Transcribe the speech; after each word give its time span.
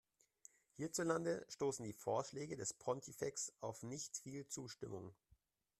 Hierzulande 0.71 1.45
stoßen 1.47 1.85
die 1.85 1.93
Vorschläge 1.93 2.57
des 2.57 2.73
Pontifex 2.73 3.53
auf 3.59 3.83
nicht 3.83 4.17
viel 4.17 4.47
Zustimmung. 4.47 5.13